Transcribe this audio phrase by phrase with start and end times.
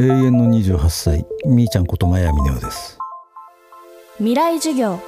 [0.00, 2.96] 永遠の28歳みーちゃんことまやみねおです。
[4.16, 4.98] 未来授業。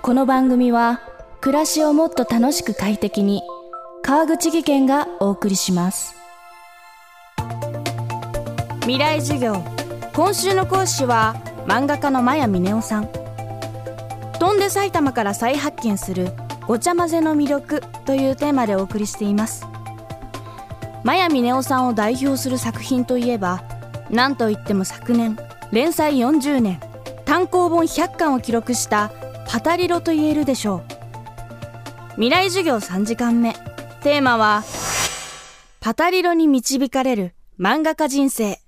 [0.00, 1.02] この番組は
[1.42, 3.42] 暮らしをもっと楽しく快適に
[4.02, 6.14] 川口義賢がお送りします。
[8.80, 9.62] 未来授業。
[10.14, 11.36] 今週の講師は
[11.66, 13.08] 漫画家の真谷峰夫さん。
[14.38, 16.30] 飛んで埼玉から再発見する
[16.66, 19.66] ごちゃ混ぜの魅力というテーマでお送りしています。
[21.04, 23.62] 真谷峰夫さんを代表する作品といえば
[24.12, 25.38] 何といっても昨年
[25.72, 26.78] 連載40年
[27.24, 29.10] 単行本100巻を記録した
[29.48, 30.82] パタリロと言えるでしょう。
[32.16, 33.54] 未来授業3時間目。
[34.02, 34.64] テーマは
[35.80, 38.44] パタリロに導かれる漫画家人生。
[38.44, 38.58] え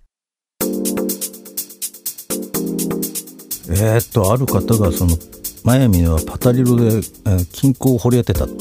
[3.69, 5.19] ー、っとある方がその
[5.63, 8.55] マヤミはパタリロで、えー、金庫を掘り当てたって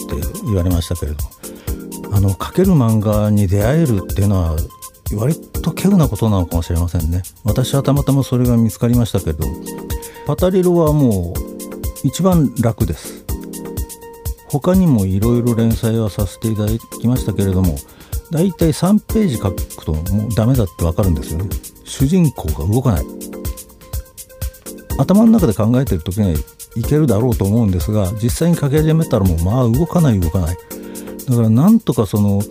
[0.46, 1.20] 言われましたけれど
[2.12, 4.58] あの描ける漫画に出会えるっていうのは
[5.16, 7.24] 割と稀有なことなのかもしれませんね。
[7.44, 9.46] 私はたまたまそれが見つかりましたけど
[10.26, 13.24] パタリロはもう一番楽です。
[14.50, 17.76] 他にもいろいろ連載はさせていただきましたけれども
[18.32, 21.50] だいたい3ページ書くともうダメだってわかるんですよね。
[21.86, 23.06] 主人公が動かない。
[25.00, 26.40] 頭の中で考えてる時には
[26.76, 30.58] いけるだろうと思うんですが実際に書き始めたらもうまあ動かない動かない。
[31.28, 32.42] だからなんとかその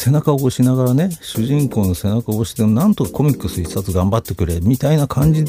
[0.00, 5.44] 背中を押しながらね主人公の背中を押してなんとかコミックス一冊頑張ってくれみたいな感じ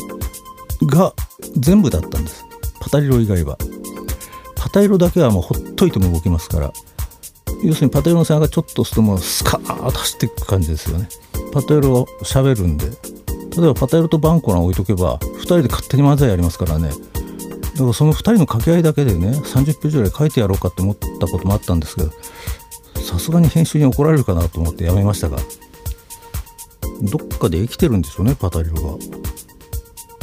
[0.85, 1.13] が
[1.57, 2.43] 全部だったんです。
[2.81, 3.57] パタリロ以外は。
[4.57, 6.73] パタリロだけはもうほっといても動きますから。
[7.63, 11.07] 要するにパタリロの背中ちょっと押すともうスカーッと走っていく感じですよね。
[11.53, 12.87] パタリロは喋るんで。
[13.55, 16.89] 例えばパタリロとバンコラン置いとけば2人で勝手に漫才やりますからね。
[16.89, 16.95] だ
[17.77, 22.11] からその2人の掛け合いだけでね30ページぐらい書いてやろうかって思ったこともあったんですけど
[23.11, 25.37] さすがに編集に怒られるかなと思ってやめましたが
[27.01, 28.97] どっかで生きてるんでしょうねパタリロが。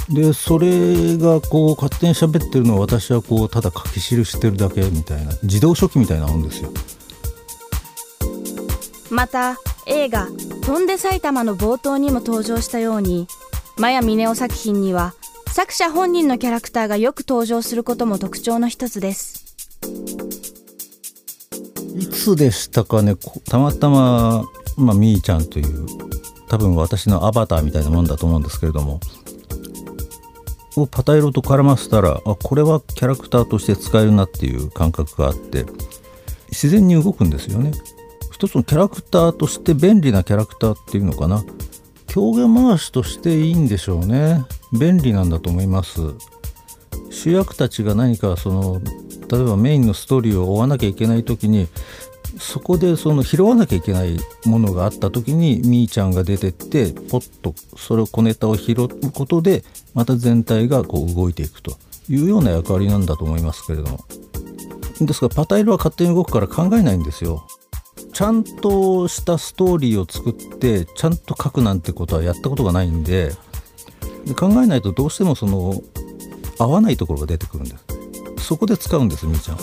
[0.09, 6.71] でそれがこう勝手に喋ってるのを私はこうただ書き記してるだけみたいな自動書記みたいなもんですよ。
[9.11, 10.29] また映画
[10.65, 13.27] 「飛んで埼玉」の冒頭にも登場したように
[13.77, 15.15] 真谷峰夫作品には
[15.53, 19.38] 作者本人のキャラクターがよく登場することも特徴の一つです。
[22.29, 23.17] つでしたかね。
[23.49, 24.45] たまたま、
[24.77, 25.87] まあ、みーちゃんという
[26.49, 29.01] 多分私のアバターみたいなもんだと思うんですけれども。
[30.77, 35.67] をパタイロと絡ませたらあこれはキャラクターとして使えるなっていう感覚があって
[36.51, 37.73] 自然に動くんですよね。
[38.31, 41.43] 一つのキャラクターとして便利なキャラクターっていうのかな。
[42.07, 44.45] 狂言回しとしていいんでしょうね。
[44.79, 46.01] 便利なんだと思います。
[47.11, 48.81] 主役たちが何かその
[49.31, 51.69] 例えばメインのストーリーを追わなきゃいけない時に
[52.39, 61.77] そこでその拾わなきゃいけないものがあった時にみーちゃんが出てってポッとそれを小ネタを拾うことでまた全体がこう動いていくと
[62.09, 64.05] いうような役割なんだと思いますけれども。
[65.01, 67.47] ですからパタイルは勝手に動くから考えないんですよ。
[68.13, 73.33] ちゃんとしたストーリーを作ってちゃんと書くなんてことはやったことがないんで
[74.37, 75.81] 考えないとどうしてもその
[76.59, 78.45] 合わないところが出てくるんです。
[78.45, 79.57] そこで使うんですみーちゃん。
[79.57, 79.63] は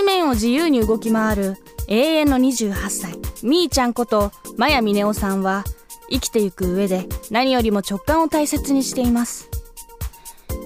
[0.00, 1.56] 紙面を自由に動き回る
[1.86, 5.62] 永遠の28歳みーちゃんこと真谷峰夫さんは
[6.10, 9.50] 生きていく上で何よりも直感を大切にしています。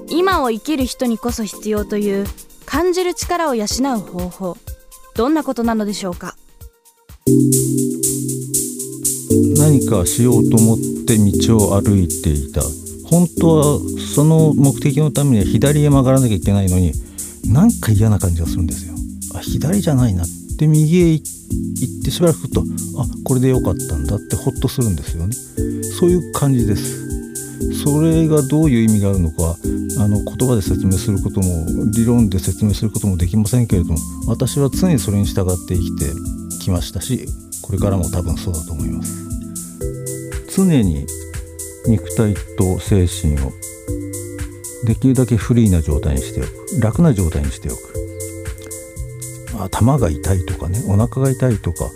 [0.09, 2.27] 今を生きる人にこそ必要という
[2.65, 4.57] 感じる力を養う方法
[5.17, 6.37] どんなことなのでしょうか？
[9.59, 12.63] 何かしようと思って道を歩いていた。
[13.11, 13.81] 本当は
[14.15, 16.93] その目的のためには左へ曲がらなきゃいけないのに
[17.49, 18.94] なんか嫌な感じがするんですよ。
[19.51, 20.27] 左じゃないなっ
[20.59, 22.63] て右へ行ってしばらくと
[22.99, 25.35] あこれでよかったんだってほっとするんですよね。
[25.99, 27.05] そういう感じです。
[27.85, 29.57] それがどういう意味があるのか
[29.99, 36.07] あの言葉で説明することも理論で説明することもできませんけれども私は常にそれに従って生きて
[36.61, 37.27] きましたし
[37.63, 39.25] これからも多分そうだと思います。
[40.55, 41.07] 常に
[41.87, 43.53] 肉体と精神を
[44.85, 48.04] できるだけフリーな状態にしておく楽な状態にしておく
[49.63, 51.91] 頭が痛いとかねお腹が痛いとか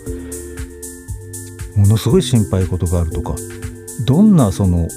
[1.75, 3.35] ものすごい心配事があるとか
[4.05, 4.87] どんなその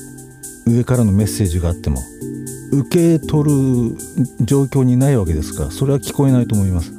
[0.67, 2.01] 上からのメッセージがあっても
[2.73, 3.97] 受け取る
[4.41, 6.93] 状況にないわけですからそれは聞こえないと思います。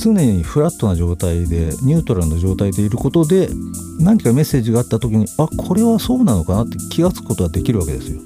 [0.00, 3.48] 常にフラットな状態でニュートラルな状態でいることで
[4.00, 8.20] 何かメッセージがあった時にあこれはそうなのかなって気が付くことができるわけですよ。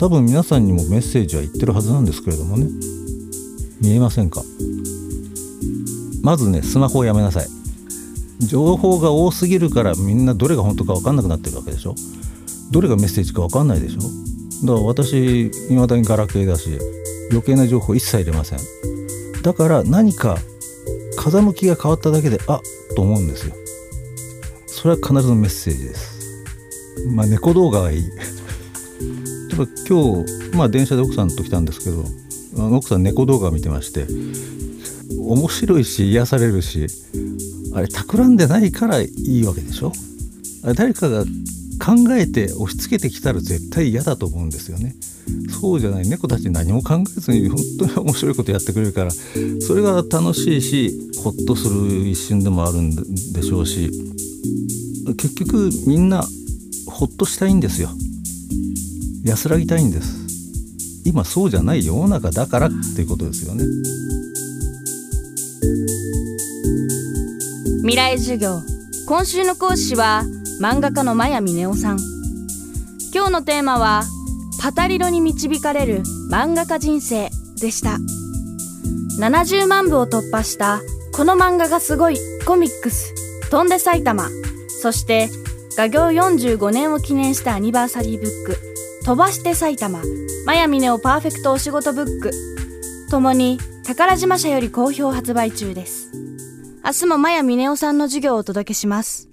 [0.00, 2.68] 多分皆さんにもメッセージは言ってるはずなんですけれどもね。
[3.80, 4.42] 見えませんか？
[6.28, 7.46] まずねスマホをやめなさい。
[8.46, 11.94] 情報が多すぎるからみんなどれが本当か分かんなくなってるわけでしょ？
[12.70, 14.00] どれがメッセージか分かんないでしょ？
[14.66, 16.78] だから私いまだにガラケーだし
[17.30, 18.58] 余計な情報一切入れません。
[19.42, 20.36] だから何か
[21.16, 22.60] 風向きが変わっただけであ
[22.94, 23.54] と思うんですよ。
[24.66, 26.44] それは必ずメッセージです。
[27.10, 28.02] まあ猫動画はいい。
[29.48, 32.04] 例えば今日、まあ、電車で奥さんと来たんですけど
[32.76, 34.06] 奥さん猫動画見てまして
[35.28, 36.86] 面白いし癒されるし
[37.74, 39.92] あれ企んでないからいいわけでしょ？
[40.74, 44.96] 誰かが考えて押し付けてきたら絶対嫌だと思うんですよね。
[45.60, 49.10] そうじゃない猫たち何も考えずに本当に面白いことやってくれるから
[49.60, 52.96] それが楽しいしほっとする一瞬でもあるん
[53.32, 53.90] でしょうし
[55.18, 56.24] 結局みんな
[56.86, 57.90] ほっとしたいんですよ。
[59.24, 60.16] 安らぎたいんです。
[61.04, 63.64] 今そうじゃない世の中だからっていうことですよね。
[67.88, 68.60] 未来授業。
[69.06, 70.22] 今週の講師は
[70.60, 71.98] 漫画家の真谷峰夫さん。
[73.14, 74.02] 今日のテーマは
[74.60, 77.96] パタリロに導かれる漫画家人生でした。
[79.18, 80.82] 70万部を突破した
[81.14, 83.14] この漫画がすごいコミックス。
[83.50, 84.28] 飛んで埼玉。
[84.82, 85.30] そして
[85.74, 88.58] 画業45年を記念したアニバーサリーブック。
[89.06, 90.02] 飛ばして埼玉。
[90.44, 92.32] マヤミネオパーフェクトお仕事ブック。
[93.10, 96.10] ともに宝島社より好評発売中です。
[96.84, 99.28] 明日もマヤミネオさんの授業をお届けします。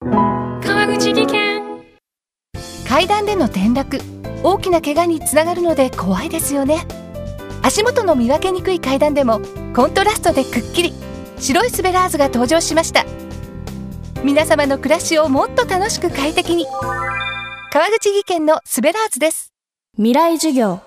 [0.00, 1.62] 川口技研。
[2.88, 3.98] 階段での転落。
[4.42, 6.86] 大きな怪我につながるので怖いですよね。
[7.62, 9.40] 足元の見分けにくい階段でも
[9.74, 10.92] コントラストでくっきり。
[11.38, 13.04] 白いスベラーズが登場しました。
[14.22, 16.66] 皆様の暮らしをもっと楽しく快適に。
[17.72, 19.52] 川口技研のスベラーズです。
[19.96, 20.80] 未来授業。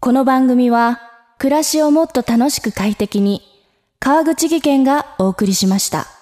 [0.00, 1.00] この番組は
[1.38, 3.42] 暮らしをもっと楽しく快適に
[3.98, 6.15] 川口技研がお送りしました。